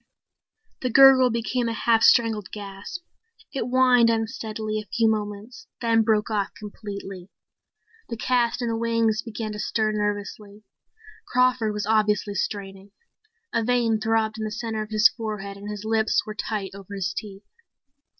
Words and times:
The 0.81 0.89
gurgle 0.89 1.29
became 1.29 1.69
a 1.69 1.73
half 1.73 2.01
strangled 2.01 2.49
gasp. 2.51 3.03
It 3.53 3.67
whined 3.69 4.09
unsteadily 4.09 4.79
a 4.79 4.89
few 4.91 5.07
moments 5.07 5.67
then 5.79 6.01
broke 6.01 6.31
off 6.31 6.55
completely. 6.57 7.29
The 8.09 8.17
cast 8.17 8.63
in 8.63 8.67
the 8.67 8.75
wings 8.75 9.21
began 9.21 9.51
to 9.51 9.59
stir 9.59 9.91
nervously. 9.91 10.63
Crawford 11.27 11.71
was 11.73 11.85
obviously 11.85 12.33
straining. 12.33 12.93
A 13.53 13.63
vein 13.63 13.99
throbbed 13.99 14.39
in 14.39 14.43
the 14.43 14.49
center 14.49 14.81
of 14.81 14.89
his 14.89 15.07
forehead 15.07 15.55
and 15.55 15.69
his 15.69 15.85
lips 15.85 16.25
were 16.25 16.33
tight 16.33 16.71
over 16.73 16.95
his 16.95 17.13
teeth. 17.13 17.45